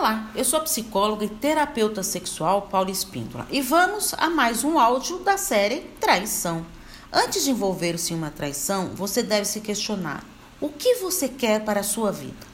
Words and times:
Olá, 0.00 0.30
eu 0.34 0.46
sou 0.46 0.58
a 0.58 0.62
psicóloga 0.62 1.26
e 1.26 1.28
terapeuta 1.28 2.02
sexual 2.02 2.62
Paula 2.62 2.90
Espíndola 2.90 3.46
e 3.50 3.60
vamos 3.60 4.14
a 4.14 4.30
mais 4.30 4.64
um 4.64 4.78
áudio 4.78 5.18
da 5.18 5.36
série 5.36 5.80
Traição. 6.00 6.64
Antes 7.12 7.44
de 7.44 7.50
envolver-se 7.50 8.14
em 8.14 8.16
uma 8.16 8.30
traição, 8.30 8.94
você 8.94 9.22
deve 9.22 9.44
se 9.44 9.60
questionar: 9.60 10.24
o 10.58 10.70
que 10.70 10.94
você 10.94 11.28
quer 11.28 11.66
para 11.66 11.80
a 11.80 11.82
sua 11.82 12.10
vida? 12.10 12.46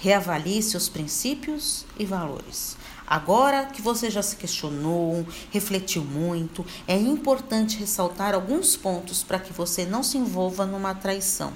Reavalie 0.00 0.62
seus 0.62 0.90
princípios 0.90 1.86
e 1.98 2.04
valores. 2.04 2.76
Agora 3.06 3.64
que 3.64 3.80
você 3.80 4.10
já 4.10 4.22
se 4.22 4.36
questionou, 4.36 5.26
refletiu 5.50 6.04
muito, 6.04 6.62
é 6.86 6.94
importante 6.94 7.78
ressaltar 7.78 8.34
alguns 8.34 8.76
pontos 8.76 9.22
para 9.22 9.38
que 9.38 9.54
você 9.54 9.86
não 9.86 10.02
se 10.02 10.18
envolva 10.18 10.66
numa 10.66 10.94
traição, 10.94 11.54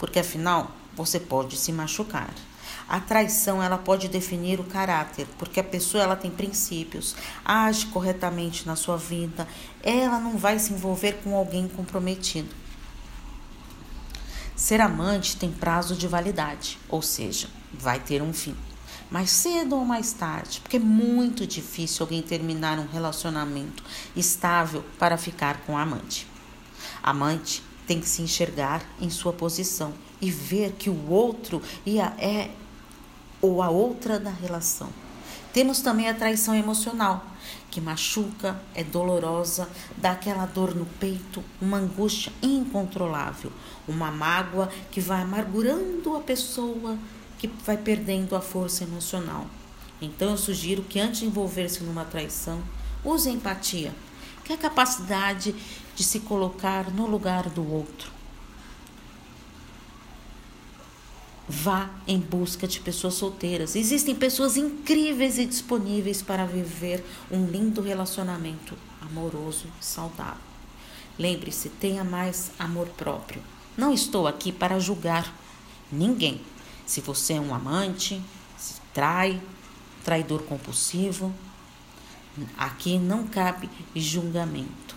porque 0.00 0.18
afinal 0.18 0.72
você 0.96 1.20
pode 1.20 1.56
se 1.56 1.70
machucar. 1.70 2.34
A 2.88 3.00
traição 3.00 3.62
ela 3.62 3.78
pode 3.78 4.08
definir 4.08 4.60
o 4.60 4.64
caráter, 4.64 5.26
porque 5.38 5.58
a 5.58 5.64
pessoa 5.64 6.04
ela 6.04 6.16
tem 6.16 6.30
princípios, 6.30 7.16
age 7.44 7.86
corretamente 7.86 8.66
na 8.66 8.76
sua 8.76 8.96
vida, 8.96 9.48
ela 9.82 10.20
não 10.20 10.36
vai 10.36 10.58
se 10.58 10.72
envolver 10.72 11.20
com 11.24 11.34
alguém 11.34 11.66
comprometido. 11.66 12.54
Ser 14.54 14.80
amante 14.80 15.36
tem 15.36 15.50
prazo 15.50 15.96
de 15.96 16.06
validade, 16.06 16.78
ou 16.88 17.02
seja, 17.02 17.48
vai 17.72 17.98
ter 17.98 18.22
um 18.22 18.32
fim. 18.32 18.54
Mais 19.10 19.30
cedo 19.30 19.76
ou 19.76 19.84
mais 19.84 20.12
tarde, 20.12 20.60
porque 20.60 20.76
é 20.76 20.80
muito 20.80 21.46
difícil 21.46 22.04
alguém 22.04 22.22
terminar 22.22 22.78
um 22.78 22.86
relacionamento 22.86 23.82
estável 24.14 24.84
para 24.98 25.16
ficar 25.16 25.58
com 25.66 25.76
a 25.76 25.82
amante. 25.82 26.26
Amante 27.02 27.62
tem 27.86 28.00
que 28.00 28.08
se 28.08 28.22
enxergar 28.22 28.82
em 29.00 29.10
sua 29.10 29.32
posição 29.32 29.92
e 30.20 30.30
ver 30.30 30.72
que 30.72 30.88
o 30.88 31.10
outro 31.10 31.60
é 31.86 32.50
ou 33.44 33.60
a 33.60 33.68
outra 33.68 34.18
da 34.18 34.30
relação. 34.30 34.88
Temos 35.52 35.82
também 35.82 36.08
a 36.08 36.14
traição 36.14 36.54
emocional, 36.54 37.26
que 37.70 37.78
machuca, 37.78 38.58
é 38.74 38.82
dolorosa, 38.82 39.68
dá 39.98 40.12
aquela 40.12 40.46
dor 40.46 40.74
no 40.74 40.86
peito, 40.86 41.44
uma 41.60 41.76
angústia 41.76 42.32
incontrolável, 42.42 43.52
uma 43.86 44.10
mágoa 44.10 44.70
que 44.90 44.98
vai 44.98 45.20
amargurando 45.20 46.16
a 46.16 46.20
pessoa, 46.20 46.96
que 47.38 47.46
vai 47.46 47.76
perdendo 47.76 48.34
a 48.34 48.40
força 48.40 48.82
emocional. 48.82 49.46
Então 50.00 50.30
eu 50.30 50.38
sugiro 50.38 50.82
que 50.82 50.98
antes 50.98 51.20
de 51.20 51.26
envolver-se 51.26 51.84
numa 51.84 52.04
traição, 52.04 52.62
use 53.04 53.28
empatia, 53.28 53.94
que 54.42 54.52
é 54.52 54.56
a 54.56 54.58
capacidade 54.58 55.54
de 55.94 56.02
se 56.02 56.20
colocar 56.20 56.90
no 56.90 57.06
lugar 57.06 57.50
do 57.50 57.70
outro 57.70 58.13
Vá 61.46 61.90
em 62.06 62.18
busca 62.18 62.66
de 62.66 62.80
pessoas 62.80 63.14
solteiras. 63.14 63.76
Existem 63.76 64.14
pessoas 64.14 64.56
incríveis 64.56 65.38
e 65.38 65.44
disponíveis 65.44 66.22
para 66.22 66.46
viver 66.46 67.04
um 67.30 67.44
lindo 67.46 67.82
relacionamento 67.82 68.76
amoroso 69.02 69.66
saudável. 69.78 70.40
Lembre-se, 71.18 71.68
tenha 71.68 72.02
mais 72.02 72.50
amor 72.58 72.88
próprio. 72.88 73.42
Não 73.76 73.92
estou 73.92 74.26
aqui 74.26 74.50
para 74.50 74.80
julgar 74.80 75.36
ninguém. 75.92 76.40
Se 76.86 77.02
você 77.02 77.34
é 77.34 77.40
um 77.40 77.54
amante, 77.54 78.22
se 78.56 78.80
trai, 78.94 79.40
traidor 80.02 80.42
compulsivo, 80.44 81.32
aqui 82.56 82.98
não 82.98 83.26
cabe 83.26 83.68
julgamento. 83.94 84.96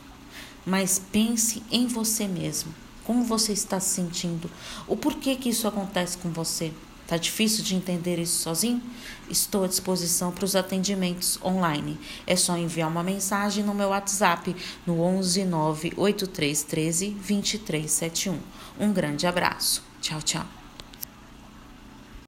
Mas 0.66 1.00
pense 1.12 1.62
em 1.70 1.88
você 1.88 2.25
mesmo 2.28 2.73
como 3.08 3.23
você 3.23 3.53
está 3.53 3.80
se 3.80 3.95
sentindo? 3.95 4.52
O 4.86 4.97
porquê 4.97 5.38
que 5.38 5.47
isso 5.47 5.66
acontece 5.66 6.17
com 6.17 6.30
você? 6.30 6.73
Tá 7.08 7.16
difícil 7.16 7.63
de 7.63 7.73
entender 7.73 8.19
isso 8.19 8.41
sozinho? 8.41 8.83
Estou 9.30 9.63
à 9.63 9.67
disposição 9.67 10.30
para 10.30 10.44
os 10.44 10.58
atendimentos 10.58 11.39
online. 11.41 11.97
É 12.28 12.35
só 12.35 12.58
enviar 12.58 12.89
uma 12.89 13.03
mensagem 13.03 13.63
no 13.63 13.73
meu 13.73 13.89
WhatsApp 13.89 14.53
no 14.85 15.00
11 15.00 15.45
98313 15.45 17.12
2371. 17.12 18.38
Um 18.78 18.91
grande 18.91 19.25
abraço. 19.25 19.81
Tchau, 20.01 20.22
tchau. 20.22 20.66